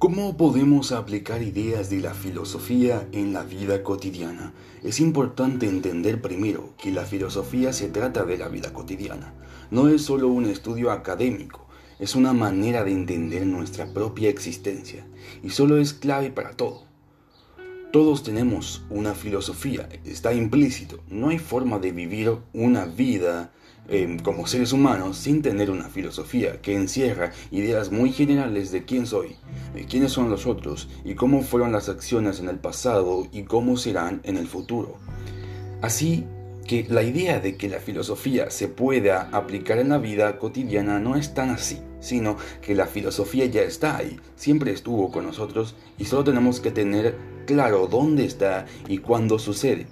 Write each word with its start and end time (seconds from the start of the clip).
¿Cómo 0.00 0.34
podemos 0.38 0.92
aplicar 0.92 1.42
ideas 1.42 1.90
de 1.90 2.00
la 2.00 2.14
filosofía 2.14 3.06
en 3.12 3.34
la 3.34 3.42
vida 3.42 3.82
cotidiana? 3.82 4.54
Es 4.82 4.98
importante 4.98 5.68
entender 5.68 6.22
primero 6.22 6.70
que 6.78 6.90
la 6.90 7.04
filosofía 7.04 7.74
se 7.74 7.90
trata 7.90 8.24
de 8.24 8.38
la 8.38 8.48
vida 8.48 8.72
cotidiana. 8.72 9.34
No 9.70 9.88
es 9.88 10.00
solo 10.00 10.28
un 10.28 10.46
estudio 10.46 10.90
académico, 10.90 11.66
es 11.98 12.14
una 12.14 12.32
manera 12.32 12.82
de 12.82 12.92
entender 12.92 13.46
nuestra 13.46 13.92
propia 13.92 14.30
existencia 14.30 15.06
y 15.42 15.50
solo 15.50 15.76
es 15.76 15.92
clave 15.92 16.30
para 16.30 16.56
todo. 16.56 16.89
Todos 17.92 18.22
tenemos 18.22 18.84
una 18.88 19.14
filosofía, 19.14 19.88
está 20.04 20.32
implícito. 20.32 21.00
No 21.08 21.28
hay 21.28 21.38
forma 21.38 21.78
de 21.78 21.92
vivir 21.92 22.36
una 22.52 22.84
vida 22.84 23.50
Em, 23.92 24.20
como 24.20 24.46
seres 24.46 24.72
humanos 24.72 25.16
sin 25.16 25.42
tener 25.42 25.68
una 25.68 25.88
filosofía 25.88 26.62
que 26.62 26.76
encierra 26.76 27.32
ideas 27.50 27.90
muy 27.90 28.12
generales 28.12 28.70
de 28.70 28.84
quién 28.84 29.04
soy, 29.04 29.34
de 29.74 29.84
quiénes 29.84 30.12
son 30.12 30.30
los 30.30 30.46
otros 30.46 30.88
y 31.04 31.14
cómo 31.14 31.42
fueron 31.42 31.72
las 31.72 31.88
acciones 31.88 32.38
en 32.38 32.48
el 32.48 32.60
pasado 32.60 33.26
y 33.32 33.42
cómo 33.42 33.76
serán 33.76 34.20
en 34.22 34.36
el 34.36 34.46
futuro. 34.46 34.98
Así 35.82 36.24
que 36.68 36.86
la 36.88 37.02
idea 37.02 37.40
de 37.40 37.56
que 37.56 37.68
la 37.68 37.80
filosofía 37.80 38.50
se 38.50 38.68
pueda 38.68 39.28
aplicar 39.32 39.78
en 39.78 39.88
la 39.88 39.98
vida 39.98 40.38
cotidiana 40.38 41.00
no 41.00 41.16
es 41.16 41.34
tan 41.34 41.50
así, 41.50 41.80
sino 41.98 42.36
que 42.62 42.76
la 42.76 42.86
filosofía 42.86 43.46
ya 43.46 43.62
está 43.62 43.96
ahí, 43.96 44.20
siempre 44.36 44.70
estuvo 44.70 45.10
con 45.10 45.26
nosotros 45.26 45.74
y 45.98 46.04
solo 46.04 46.22
tenemos 46.22 46.60
que 46.60 46.70
tener 46.70 47.16
claro 47.50 47.88
dónde 47.88 48.24
está 48.24 48.66
y 48.86 48.98
cuándo 48.98 49.40
sucede. 49.40 49.88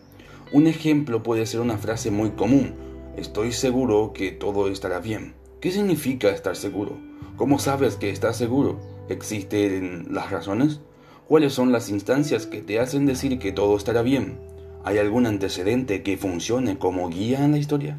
Un 0.53 0.69
ejemplo 0.69 1.25
puede 1.25 1.45
ser 1.45 1.61
una 1.61 1.77
frase 1.77 2.13
muy 2.13 2.31
común, 2.31 2.73
Estoy 3.17 3.51
seguro 3.51 4.13
que 4.15 4.31
todo 4.31 4.69
estará 4.69 5.01
bien. 5.01 5.35
¿Qué 5.61 5.73
significa 5.73 6.29
estar 6.29 6.55
seguro? 6.55 6.97
¿Cómo 7.37 7.59
sabes 7.59 7.97
que 7.97 8.11
estás 8.11 8.37
seguro? 8.37 8.79
¿Existen 9.09 10.07
las 10.13 10.31
razones? 10.31 10.79
¿Cuáles 11.27 11.53
son 11.53 11.73
las 11.73 11.89
instancias 11.89 12.47
que 12.47 12.63
te 12.63 12.79
hacen 12.79 13.07
decir 13.07 13.41
que 13.41 13.51
todo 13.51 13.77
estará 13.77 14.03
bien? 14.03 14.39
¿Hay 14.85 14.99
algún 14.99 15.27
antecedente 15.27 16.05
que 16.05 16.17
funcione 16.17 16.79
como 16.79 17.09
guía 17.09 17.45
en 17.45 17.51
la 17.51 17.59
historia? 17.59 17.99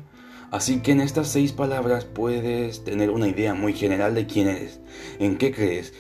Así 0.51 0.79
que 0.79 0.93
en 0.93 1.01
estas 1.01 1.27
seis 1.27 1.51
palabras 1.51 2.05
puedes 2.05 2.85
tener 2.85 3.09
una 3.09 3.27
idea 3.27 3.53
muy 3.53 3.73
general 3.73 4.15
de 4.15 4.25
quién 4.25 4.47
eres, 4.47 4.79
en 5.19 5.37
qué 5.37 5.51
crees 5.51 5.93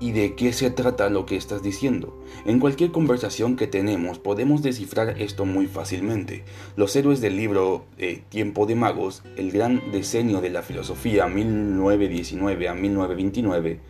y 0.00 0.12
de 0.12 0.34
qué 0.34 0.52
se 0.52 0.70
trata 0.70 1.10
lo 1.10 1.26
que 1.26 1.36
estás 1.36 1.62
diciendo. 1.62 2.22
En 2.44 2.58
cualquier 2.58 2.92
conversación 2.92 3.56
que 3.56 3.66
tenemos 3.66 4.18
podemos 4.18 4.62
descifrar 4.62 5.20
esto 5.20 5.44
muy 5.44 5.66
fácilmente. 5.66 6.44
Los 6.76 6.94
héroes 6.96 7.20
del 7.20 7.36
libro 7.36 7.84
eh, 7.98 8.22
Tiempo 8.28 8.66
de 8.66 8.74
Magos, 8.74 9.22
el 9.36 9.50
gran 9.50 9.90
diseño 9.92 10.40
de 10.40 10.50
la 10.50 10.62
filosofía 10.62 11.26
1919 11.26 12.68
a 12.68 12.74
1929, 12.74 13.80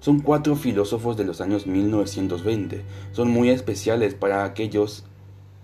son 0.00 0.18
cuatro 0.18 0.56
filósofos 0.56 1.16
de 1.16 1.24
los 1.24 1.40
años 1.40 1.68
1920. 1.68 2.82
Son 3.12 3.30
muy 3.30 3.50
especiales 3.50 4.14
para 4.14 4.44
aquellos 4.44 5.04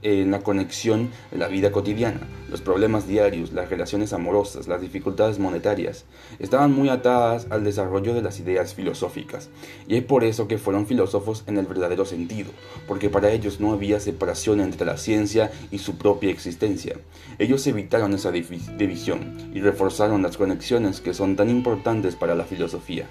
en 0.02 0.30
la 0.30 0.40
conexión 0.40 1.10
de 1.30 1.38
la 1.38 1.48
vida 1.48 1.72
cotidiana, 1.72 2.20
los 2.50 2.60
problemas 2.60 3.08
diarios, 3.08 3.52
las 3.52 3.68
relaciones 3.68 4.12
amorosas, 4.12 4.68
las 4.68 4.80
dificultades 4.80 5.38
monetarias, 5.38 6.04
estaban 6.38 6.72
muy 6.72 6.88
atadas 6.88 7.46
al 7.50 7.64
desarrollo 7.64 8.14
de 8.14 8.22
las 8.22 8.38
ideas 8.40 8.74
filosóficas, 8.74 9.50
y 9.86 9.96
es 9.96 10.04
por 10.04 10.24
eso 10.24 10.48
que 10.48 10.58
fueron 10.58 10.86
filósofos 10.86 11.44
en 11.46 11.58
el 11.58 11.66
verdadero 11.66 12.04
sentido, 12.04 12.50
porque 12.86 13.10
para 13.10 13.30
ellos 13.30 13.60
no 13.60 13.72
había 13.72 14.00
separación 14.00 14.60
entre 14.60 14.86
la 14.86 14.96
ciencia 14.96 15.50
y 15.70 15.78
su 15.78 15.96
propia 15.96 16.30
existencia. 16.30 16.96
Ellos 17.38 17.66
evitaron 17.66 18.14
esa 18.14 18.30
división 18.30 19.50
y 19.54 19.60
reforzaron 19.60 20.22
las 20.22 20.36
conexiones 20.36 21.00
que 21.00 21.14
son 21.14 21.36
tan 21.36 21.50
importantes 21.50 22.16
para 22.16 22.34
la 22.34 22.44
filosofía. 22.44 23.06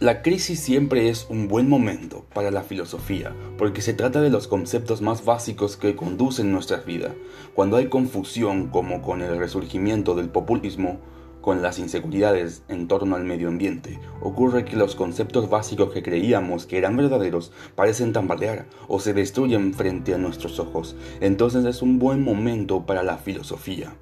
La 0.00 0.22
crisis 0.22 0.58
siempre 0.60 1.10
es 1.10 1.26
un 1.28 1.46
buen 1.46 1.68
momento 1.68 2.24
para 2.32 2.50
la 2.50 2.62
filosofía, 2.62 3.36
porque 3.58 3.82
se 3.82 3.92
trata 3.92 4.22
de 4.22 4.30
los 4.30 4.48
conceptos 4.48 5.02
más 5.02 5.26
básicos 5.26 5.76
que 5.76 5.94
conducen 5.94 6.50
nuestras 6.50 6.86
vidas. 6.86 7.12
Cuando 7.54 7.76
hay 7.76 7.88
confusión, 7.88 8.68
como 8.68 9.02
con 9.02 9.20
el 9.20 9.36
resurgimiento 9.36 10.14
del 10.14 10.30
populismo, 10.30 11.00
con 11.42 11.60
las 11.60 11.78
inseguridades 11.78 12.62
en 12.68 12.88
torno 12.88 13.14
al 13.14 13.24
medio 13.24 13.48
ambiente, 13.48 14.00
ocurre 14.22 14.64
que 14.64 14.74
los 14.74 14.94
conceptos 14.94 15.50
básicos 15.50 15.92
que 15.92 16.02
creíamos 16.02 16.64
que 16.64 16.78
eran 16.78 16.96
verdaderos 16.96 17.52
parecen 17.74 18.14
tambalear 18.14 18.64
o 18.88 19.00
se 19.00 19.12
destruyen 19.12 19.74
frente 19.74 20.14
a 20.14 20.18
nuestros 20.18 20.58
ojos. 20.60 20.96
Entonces 21.20 21.66
es 21.66 21.82
un 21.82 21.98
buen 21.98 22.24
momento 22.24 22.86
para 22.86 23.02
la 23.02 23.18
filosofía. 23.18 23.92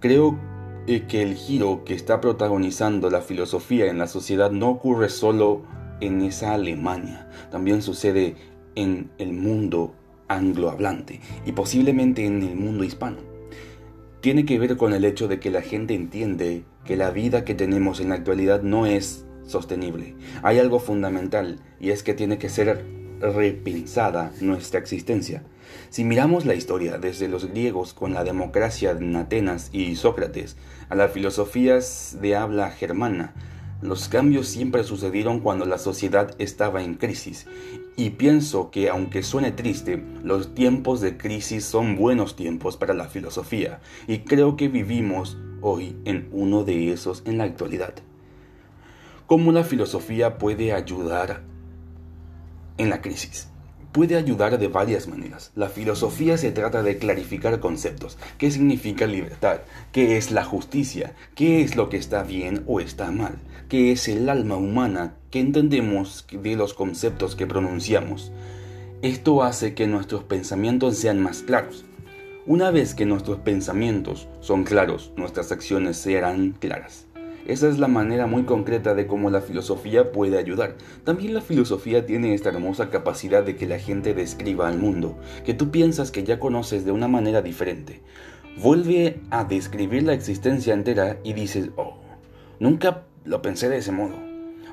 Creo 0.00 0.40
que 0.86 1.22
el 1.22 1.34
giro 1.34 1.84
que 1.84 1.94
está 1.94 2.20
protagonizando 2.20 3.10
la 3.10 3.20
filosofía 3.20 3.86
en 3.86 3.98
la 3.98 4.06
sociedad 4.06 4.50
no 4.50 4.68
ocurre 4.70 5.08
solo 5.08 5.62
en 6.00 6.22
esa 6.22 6.54
Alemania, 6.54 7.28
también 7.50 7.82
sucede 7.82 8.34
en 8.74 9.10
el 9.18 9.32
mundo 9.32 9.94
anglohablante 10.28 11.20
y 11.46 11.52
posiblemente 11.52 12.26
en 12.26 12.42
el 12.42 12.56
mundo 12.56 12.84
hispano. 12.84 13.18
Tiene 14.20 14.44
que 14.44 14.58
ver 14.58 14.76
con 14.76 14.92
el 14.92 15.04
hecho 15.04 15.28
de 15.28 15.40
que 15.40 15.50
la 15.50 15.62
gente 15.62 15.94
entiende 15.94 16.64
que 16.84 16.96
la 16.96 17.10
vida 17.10 17.44
que 17.44 17.54
tenemos 17.54 18.00
en 18.00 18.08
la 18.08 18.16
actualidad 18.16 18.62
no 18.62 18.86
es 18.86 19.24
sostenible. 19.46 20.16
Hay 20.42 20.58
algo 20.58 20.78
fundamental 20.78 21.60
y 21.80 21.90
es 21.90 22.02
que 22.02 22.14
tiene 22.14 22.38
que 22.38 22.48
ser 22.48 22.84
repensada 23.22 24.32
nuestra 24.40 24.80
existencia. 24.80 25.42
Si 25.88 26.04
miramos 26.04 26.44
la 26.44 26.54
historia 26.54 26.98
desde 26.98 27.28
los 27.28 27.46
griegos 27.46 27.94
con 27.94 28.12
la 28.14 28.24
democracia 28.24 28.90
en 28.90 29.14
Atenas 29.16 29.70
y 29.72 29.94
Sócrates 29.96 30.56
a 30.88 30.94
las 30.94 31.12
filosofías 31.12 32.18
de 32.20 32.36
habla 32.36 32.70
germana, 32.70 33.34
los 33.80 34.08
cambios 34.08 34.46
siempre 34.48 34.84
sucedieron 34.84 35.40
cuando 35.40 35.64
la 35.64 35.78
sociedad 35.78 36.34
estaba 36.38 36.82
en 36.82 36.94
crisis. 36.94 37.46
Y 37.96 38.10
pienso 38.10 38.70
que 38.70 38.88
aunque 38.88 39.22
suene 39.22 39.50
triste, 39.50 40.02
los 40.22 40.54
tiempos 40.54 41.00
de 41.00 41.16
crisis 41.16 41.64
son 41.64 41.96
buenos 41.96 42.36
tiempos 42.36 42.76
para 42.76 42.94
la 42.94 43.08
filosofía. 43.08 43.80
Y 44.06 44.20
creo 44.20 44.56
que 44.56 44.68
vivimos 44.68 45.36
hoy 45.60 45.96
en 46.04 46.28
uno 46.32 46.64
de 46.64 46.92
esos 46.92 47.22
en 47.26 47.38
la 47.38 47.44
actualidad. 47.44 47.94
¿Cómo 49.26 49.50
la 49.52 49.64
filosofía 49.64 50.38
puede 50.38 50.72
ayudar 50.72 51.42
en 52.78 52.90
la 52.90 53.00
crisis. 53.00 53.48
Puede 53.92 54.16
ayudar 54.16 54.58
de 54.58 54.68
varias 54.68 55.06
maneras. 55.06 55.52
La 55.54 55.68
filosofía 55.68 56.38
se 56.38 56.50
trata 56.50 56.82
de 56.82 56.96
clarificar 56.96 57.60
conceptos. 57.60 58.16
¿Qué 58.38 58.50
significa 58.50 59.06
libertad? 59.06 59.60
¿Qué 59.92 60.16
es 60.16 60.30
la 60.30 60.44
justicia? 60.44 61.14
¿Qué 61.34 61.60
es 61.60 61.76
lo 61.76 61.90
que 61.90 61.98
está 61.98 62.22
bien 62.22 62.64
o 62.66 62.80
está 62.80 63.10
mal? 63.10 63.34
¿Qué 63.68 63.92
es 63.92 64.08
el 64.08 64.30
alma 64.30 64.56
humana? 64.56 65.16
¿Qué 65.30 65.40
entendemos 65.40 66.26
de 66.30 66.56
los 66.56 66.72
conceptos 66.72 67.36
que 67.36 67.46
pronunciamos? 67.46 68.32
Esto 69.02 69.42
hace 69.42 69.74
que 69.74 69.86
nuestros 69.86 70.24
pensamientos 70.24 70.96
sean 70.96 71.20
más 71.20 71.42
claros. 71.42 71.84
Una 72.46 72.70
vez 72.70 72.94
que 72.94 73.04
nuestros 73.04 73.40
pensamientos 73.40 74.26
son 74.40 74.64
claros, 74.64 75.12
nuestras 75.16 75.52
acciones 75.52 75.96
serán 75.98 76.52
claras. 76.52 77.06
Esa 77.46 77.68
es 77.68 77.78
la 77.78 77.88
manera 77.88 78.26
muy 78.26 78.44
concreta 78.44 78.94
de 78.94 79.06
cómo 79.06 79.30
la 79.30 79.40
filosofía 79.40 80.12
puede 80.12 80.38
ayudar. 80.38 80.76
También 81.04 81.34
la 81.34 81.40
filosofía 81.40 82.06
tiene 82.06 82.34
esta 82.34 82.50
hermosa 82.50 82.90
capacidad 82.90 83.42
de 83.42 83.56
que 83.56 83.66
la 83.66 83.78
gente 83.78 84.14
describa 84.14 84.68
al 84.68 84.78
mundo, 84.78 85.18
que 85.44 85.54
tú 85.54 85.70
piensas 85.70 86.10
que 86.10 86.24
ya 86.24 86.38
conoces 86.38 86.84
de 86.84 86.92
una 86.92 87.08
manera 87.08 87.42
diferente. 87.42 88.00
Vuelve 88.60 89.20
a 89.30 89.44
describir 89.44 90.04
la 90.04 90.12
existencia 90.12 90.74
entera 90.74 91.18
y 91.24 91.32
dices, 91.32 91.70
oh, 91.76 91.98
nunca 92.60 93.04
lo 93.24 93.42
pensé 93.42 93.68
de 93.68 93.78
ese 93.78 93.92
modo 93.92 94.31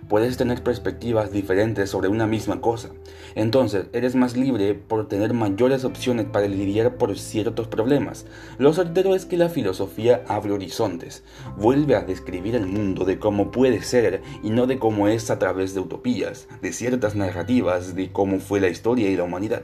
puedes 0.10 0.36
tener 0.36 0.64
perspectivas 0.64 1.32
diferentes 1.32 1.90
sobre 1.90 2.10
una 2.10 2.28
misma 2.28 2.60
cosa. 2.60 2.90
Entonces, 3.36 3.86
eres 3.94 4.16
más 4.16 4.36
libre 4.36 4.74
por 4.74 5.08
tener 5.08 5.34
mayores 5.34 5.86
opciones 5.86 6.26
para 6.26 6.48
lidiar 6.48 6.98
por 6.98 7.18
ciertos 7.18 7.68
problemas. 7.68 8.26
Lo 8.58 8.74
certero 8.74 9.16
es 9.16 9.26
que 9.26 9.38
la 9.38 9.50
filosofía 9.50 10.24
abre 10.28 10.52
horizontes, 10.52 11.24
vuelve 11.58 11.96
a 11.96 12.02
describir 12.02 12.56
el 12.56 12.66
mundo 12.66 13.06
de 13.06 13.20
cómo 13.20 13.52
puede 13.52 13.82
ser 13.84 14.22
y 14.44 14.50
no 14.50 14.68
de 14.68 14.80
cómo 14.80 15.08
es 15.08 15.30
a 15.30 15.40
través 15.40 15.74
de 15.74 15.80
utopías, 15.80 16.48
de 16.62 16.74
ciertas 16.74 17.16
narrativas 17.16 17.96
de 17.96 18.12
cómo 18.12 18.40
fue 18.40 18.60
la 18.60 18.70
historia 18.70 19.10
y 19.10 19.16
la 19.16 19.24
humanidad. 19.24 19.64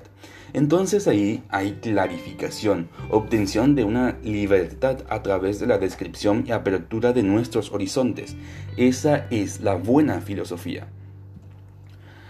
Entonces 0.56 1.06
ahí 1.10 1.44
hay 1.50 1.74
clarificación, 1.82 2.88
obtención 3.10 3.76
de 3.76 3.84
una 3.84 4.18
libertad 4.24 5.00
a 5.10 5.22
través 5.22 5.60
de 5.60 5.68
la 5.68 5.80
descripción 5.80 6.46
y 6.48 6.54
apertura 6.54 7.12
de 7.12 7.24
nuestros 7.24 7.74
horizontes. 7.74 8.38
Esa 8.78 9.28
es 9.32 9.60
la 9.60 9.76
buena 9.76 10.22
filosofía. 10.22 10.88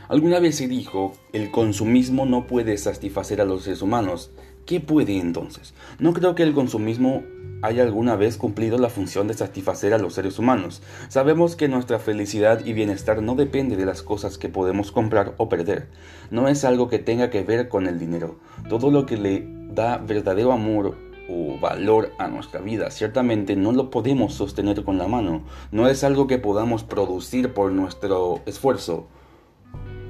Alguna 0.08 0.40
vez 0.40 0.58
se 0.58 0.68
dijo, 0.68 1.14
el 1.34 1.50
consumismo 1.50 2.28
no 2.28 2.46
puede 2.46 2.78
satisfacer 2.78 3.42
a 3.42 3.46
los 3.46 3.64
seres 3.64 3.82
humanos. 3.82 4.30
¿Qué 4.68 4.80
puede 4.80 5.18
entonces? 5.18 5.74
No 5.98 6.14
creo 6.14 6.36
que 6.36 6.44
el 6.44 6.54
consumismo 6.54 7.24
haya 7.64 7.82
alguna 7.82 8.16
vez 8.16 8.38
cumplido 8.38 8.78
la 8.78 8.90
función 8.90 9.28
de 9.28 9.34
satisfacer 9.34 9.96
a 9.96 9.98
los 9.98 10.14
seres 10.14 10.38
humanos. 10.38 10.84
Sabemos 11.08 11.56
que 11.56 11.68
nuestra 11.68 11.98
felicidad 11.98 12.64
y 12.64 12.74
bienestar 12.74 13.24
no 13.24 13.34
depende 13.34 13.78
de 13.78 13.86
las 13.88 14.04
cosas 14.04 14.38
que 14.38 14.48
podemos 14.48 14.92
comprar 14.92 15.34
o 15.38 15.50
perder. 15.50 15.88
No 16.30 16.48
es 16.50 16.66
algo 16.66 16.88
que 16.88 17.00
tenga 17.00 17.32
que 17.32 17.44
ver 17.44 17.68
con 17.68 17.88
el 17.88 17.98
dinero. 17.98 18.38
Todo 18.70 18.92
lo 18.92 19.08
que 19.08 19.18
le 19.18 19.48
da 19.72 19.98
verdadero 19.98 20.52
amor 20.52 20.98
o 21.28 21.60
valor 21.60 22.12
a 22.20 22.28
nuestra 22.28 22.62
vida. 22.62 22.92
Ciertamente 22.92 23.56
no 23.56 23.72
lo 23.72 23.90
podemos 23.90 24.36
sostener 24.36 24.84
con 24.84 25.00
la 25.00 25.08
mano. 25.08 25.44
No 25.72 25.88
es 25.88 26.04
algo 26.04 26.28
que 26.28 26.38
podamos 26.38 26.84
producir 26.84 27.56
por 27.56 27.72
nuestro 27.72 28.42
esfuerzo 28.46 29.08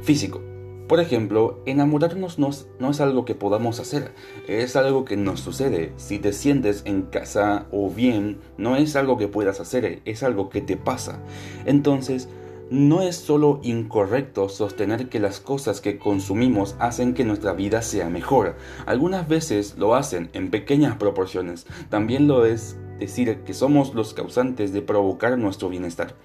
físico. 0.05 0.41
Por 0.87 0.99
ejemplo, 0.99 1.59
enamorarnos 1.65 2.37
no 2.37 2.49
es, 2.51 3.01
algo 3.01 3.25
que 3.25 3.33
podamos 3.33 3.79
hacer, 3.79 4.11
es 4.47 4.75
algo 4.75 5.03
que 5.03 5.17
nos 5.17 5.39
sucede. 5.39 5.93
Si 5.97 6.19
te 6.19 6.31
sientes 6.31 6.83
en 6.85 7.01
casa 7.01 7.65
o 7.71 7.89
bien, 7.89 8.37
no 8.59 8.75
es 8.75 8.95
algo 8.95 9.17
que 9.17 9.27
puedas 9.27 9.59
hacer, 9.59 10.03
es 10.05 10.21
algo 10.21 10.49
que 10.49 10.61
te 10.61 10.77
pasa. 10.77 11.23
Entonces, 11.65 12.29
no 12.69 13.01
es 13.01 13.15
solo 13.15 13.59
incorrecto 13.63 14.47
sostener 14.47 15.09
que 15.09 15.19
las 15.19 15.39
cosas 15.39 15.81
que 15.81 15.97
consumimos 15.97 16.75
hacen 16.77 17.15
que 17.15 17.25
nuestra 17.25 17.53
vida 17.53 17.81
sea 17.81 18.09
mejor. 18.09 18.55
Algunas 18.85 19.27
veces 19.27 19.75
lo 19.79 19.95
hacen 19.95 20.29
en 20.33 20.51
pequeñas 20.51 20.97
proporciones. 20.97 21.65
También 21.89 22.27
lo 22.27 22.45
es 22.45 22.77
decir 22.99 23.39
que 23.39 23.53
somos 23.55 23.95
los 23.95 24.13
causantes 24.13 24.71
de 24.71 24.83
provocar 24.83 25.37
nuestro 25.39 25.69
bienestar. 25.69 26.15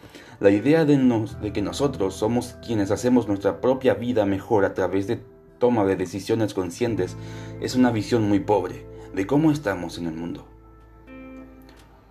La 0.41 0.49
idea 0.51 0.87
de, 0.87 1.53
que 1.53 1.61
nosotros 1.61 2.15
somos 2.15 2.57
quienes 2.65 2.91
hacemos 2.91 3.29
nuestra 3.29 3.61
propia 3.61 3.93
vida 3.93 4.25
mejor 4.25 4.65
a 4.65 4.73
través 4.73 5.07
de 5.07 5.21
toma 5.59 5.85
de 5.85 5.97
decisiones 5.97 6.55
conscientes 6.55 7.19
es 7.61 7.75
una 7.75 7.91
visión 7.91 8.27
muy 8.27 8.41
pobre 8.41 8.87
de 9.15 9.27
cómo 9.27 9.53
estamos 9.53 9.99
en 9.99 10.07
el 10.07 10.15
mundo. 10.15 10.47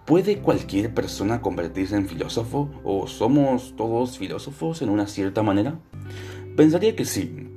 ¿Puede 0.06 0.42
cualquier 0.42 0.94
persona 0.94 1.42
convertirse 1.42 1.96
en 1.96 2.08
filósofo? 2.08 2.70
¿O 2.84 3.08
somos 3.08 3.76
todos 3.76 4.20
filósofos 4.20 4.84
en 4.84 4.90
una 4.90 5.08
cierta 5.08 5.42
manera? 5.42 5.80
Pensaría 6.56 6.96
que 6.96 7.06
sí. 7.06 7.50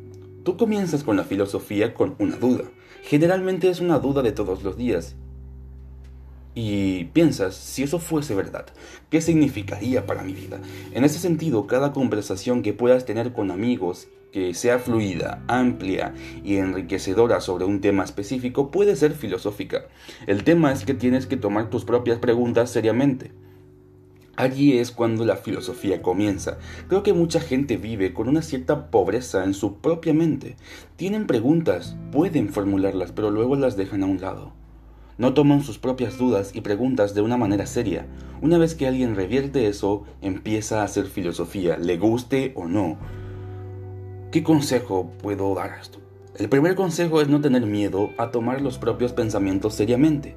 Tú 0.42 0.56
comienzas 0.56 1.04
con 1.04 1.18
la 1.18 1.24
filosofía 1.24 1.92
con 1.92 2.16
una 2.18 2.36
duda. 2.36 2.64
Generalmente 3.02 3.68
es 3.68 3.80
una 3.80 3.98
duda 3.98 4.22
de 4.22 4.32
todos 4.32 4.62
los 4.62 4.78
días. 4.78 5.16
Y 6.54 7.04
piensas, 7.04 7.54
si 7.54 7.82
eso 7.82 7.98
fuese 7.98 8.34
verdad, 8.34 8.66
¿qué 9.08 9.22
significaría 9.22 10.04
para 10.04 10.22
mi 10.22 10.34
vida? 10.34 10.60
En 10.92 11.04
ese 11.04 11.18
sentido, 11.18 11.66
cada 11.66 11.92
conversación 11.92 12.62
que 12.62 12.74
puedas 12.74 13.06
tener 13.06 13.32
con 13.32 13.50
amigos 13.50 14.08
que 14.32 14.54
sea 14.54 14.78
fluida, 14.78 15.42
amplia 15.46 16.14
y 16.42 16.56
enriquecedora 16.56 17.40
sobre 17.40 17.66
un 17.66 17.80
tema 17.80 18.02
específico 18.04 18.70
puede 18.70 18.96
ser 18.96 19.12
filosófica. 19.12 19.86
El 20.26 20.42
tema 20.42 20.72
es 20.72 20.84
que 20.84 20.94
tienes 20.94 21.26
que 21.26 21.36
tomar 21.36 21.70
tus 21.70 21.84
propias 21.84 22.18
preguntas 22.18 22.70
seriamente. 22.70 23.30
Allí 24.34 24.78
es 24.78 24.90
cuando 24.90 25.26
la 25.26 25.36
filosofía 25.36 26.00
comienza. 26.00 26.58
Creo 26.88 27.02
que 27.02 27.12
mucha 27.12 27.38
gente 27.38 27.76
vive 27.76 28.14
con 28.14 28.28
una 28.28 28.40
cierta 28.40 28.90
pobreza 28.90 29.44
en 29.44 29.52
su 29.52 29.76
propia 29.76 30.14
mente. 30.14 30.56
Tienen 30.96 31.26
preguntas, 31.26 31.96
pueden 32.10 32.48
formularlas, 32.48 33.12
pero 33.12 33.30
luego 33.30 33.56
las 33.56 33.76
dejan 33.76 34.02
a 34.02 34.06
un 34.06 34.22
lado. 34.22 34.61
No 35.22 35.34
toman 35.34 35.62
sus 35.62 35.78
propias 35.78 36.18
dudas 36.18 36.50
y 36.52 36.62
preguntas 36.62 37.14
de 37.14 37.20
una 37.20 37.36
manera 37.36 37.64
seria. 37.66 38.08
Una 38.40 38.58
vez 38.58 38.74
que 38.74 38.88
alguien 38.88 39.14
revierte 39.14 39.68
eso, 39.68 40.02
empieza 40.20 40.80
a 40.80 40.84
hacer 40.84 41.06
filosofía, 41.06 41.78
le 41.78 41.96
guste 41.96 42.50
o 42.56 42.66
no. 42.66 42.98
¿Qué 44.32 44.42
consejo 44.42 45.12
puedo 45.22 45.54
dar 45.54 45.70
a 45.70 45.80
esto? 45.80 46.00
El 46.34 46.48
primer 46.48 46.74
consejo 46.74 47.20
es 47.20 47.28
no 47.28 47.40
tener 47.40 47.64
miedo 47.66 48.10
a 48.18 48.32
tomar 48.32 48.60
los 48.62 48.78
propios 48.78 49.12
pensamientos 49.12 49.74
seriamente. 49.74 50.34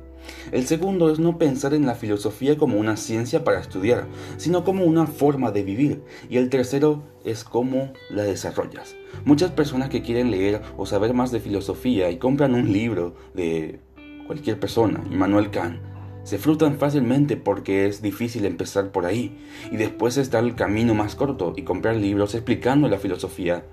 El 0.52 0.68
segundo 0.68 1.12
es 1.12 1.18
no 1.18 1.40
pensar 1.40 1.74
en 1.74 1.88
la 1.88 1.96
filosofía 1.96 2.56
como 2.56 2.78
una 2.78 2.96
ciencia 2.96 3.44
para 3.44 3.62
estudiar, 3.62 4.06
sino 4.38 4.64
como 4.64 4.86
una 4.86 5.08
forma 5.08 5.50
de 5.52 5.64
vivir. 5.64 6.04
Y 6.30 6.38
el 6.38 6.52
tercero 6.52 7.02
es 7.24 7.44
cómo 7.44 7.92
la 8.12 8.22
desarrollas. 8.22 8.96
Muchas 9.24 9.50
personas 9.50 9.90
que 9.90 10.04
quieren 10.04 10.30
leer 10.30 10.62
o 10.78 10.86
saber 10.86 11.16
más 11.16 11.32
de 11.32 11.40
filosofía 11.40 12.12
y 12.12 12.18
compran 12.18 12.54
un 12.54 12.72
libro 12.72 13.16
de 13.34 13.80
cualquier 14.25 14.60
persona, 14.60 15.04
Immanuel 15.12 15.51
Kant, 15.51 15.80
se 16.24 16.39
frutan 16.39 16.77
fácilmente 16.77 17.38
porque 17.38 17.86
es 17.86 18.01
difícil 18.01 18.45
empezar 18.45 18.92
por 18.92 19.06
ahí 19.06 19.38
y 19.72 19.77
después 19.77 20.18
está 20.18 20.39
el 20.39 20.56
camino 20.56 20.95
más 20.95 21.16
corto 21.16 21.54
y 21.56 21.62
comprar 21.62 21.95
libros 21.95 22.33
explicando 22.33 22.88
la 22.89 22.98
filosofía 22.98 23.63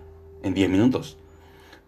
en 0.43 0.52
10 0.52 0.69
minutos. 0.69 1.16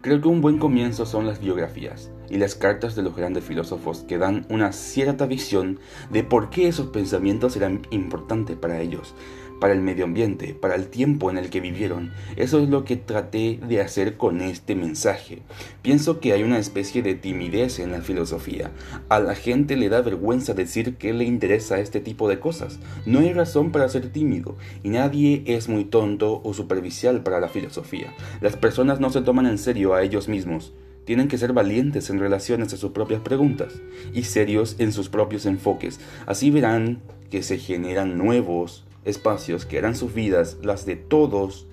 Creo 0.01 0.21
que 0.21 0.27
un 0.27 0.41
buen 0.41 0.57
comienzo 0.57 1.05
son 1.05 1.25
las 1.27 1.39
biografías 1.39 2.11
y 2.29 2.37
las 2.37 2.55
cartas 2.55 2.95
de 2.95 3.03
los 3.03 3.15
grandes 3.15 3.43
filósofos 3.43 4.03
que 4.07 4.17
dan 4.17 4.45
una 4.49 4.71
cierta 4.71 5.25
visión 5.25 5.79
de 6.11 6.23
por 6.23 6.49
qué 6.49 6.67
esos 6.67 6.87
pensamientos 6.87 7.55
eran 7.55 7.81
importantes 7.91 8.55
para 8.55 8.81
ellos 8.81 9.15
para 9.59 9.73
el 9.73 9.81
medio 9.81 10.05
ambiente, 10.05 10.53
para 10.53 10.75
el 10.75 10.87
tiempo 10.87 11.29
en 11.29 11.37
el 11.37 11.49
que 11.49 11.61
vivieron. 11.61 12.11
Eso 12.35 12.59
es 12.59 12.69
lo 12.69 12.85
que 12.85 12.95
traté 12.97 13.59
de 13.67 13.81
hacer 13.81 14.17
con 14.17 14.41
este 14.41 14.75
mensaje. 14.75 15.41
Pienso 15.81 16.19
que 16.19 16.33
hay 16.33 16.43
una 16.43 16.59
especie 16.59 17.01
de 17.01 17.15
timidez 17.15 17.79
en 17.79 17.91
la 17.91 18.01
filosofía. 18.01 18.71
A 19.09 19.19
la 19.19 19.35
gente 19.35 19.75
le 19.75 19.89
da 19.89 20.01
vergüenza 20.01 20.53
decir 20.53 20.95
que 20.95 21.13
le 21.13 21.25
interesa 21.25 21.79
este 21.79 21.99
tipo 21.99 22.27
de 22.27 22.39
cosas. 22.39 22.79
No 23.05 23.19
hay 23.19 23.33
razón 23.33 23.71
para 23.71 23.89
ser 23.89 24.11
tímido 24.11 24.57
y 24.83 24.89
nadie 24.89 25.43
es 25.45 25.69
muy 25.69 25.85
tonto 25.85 26.41
o 26.43 26.53
superficial 26.53 27.23
para 27.23 27.39
la 27.39 27.49
filosofía. 27.49 28.13
Las 28.41 28.55
personas 28.55 28.99
no 28.99 29.09
se 29.09 29.21
toman 29.21 29.45
en 29.45 29.57
serio 29.57 29.93
a 29.93 30.03
ellos 30.03 30.27
mismos 30.27 30.73
tienen 31.05 31.27
que 31.27 31.37
ser 31.37 31.53
valientes 31.53 32.09
en 32.09 32.19
relaciones 32.19 32.73
a 32.73 32.77
sus 32.77 32.91
propias 32.91 33.21
preguntas 33.21 33.73
y 34.13 34.23
serios 34.23 34.75
en 34.79 34.91
sus 34.91 35.07
propios 35.07 35.45
enfoques. 35.45 35.99
Así 36.25 36.49
verán 36.49 37.01
que 37.29 37.43
se 37.43 37.57
generan 37.57 38.17
nuevos 38.17 38.85
espacios 39.05 39.65
que 39.65 39.77
harán 39.77 39.95
sus 39.95 40.13
vidas, 40.13 40.57
las 40.61 40.85
de 40.85 40.95
todos, 40.95 41.67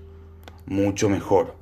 mucho 0.67 1.09
mejor. 1.09 1.62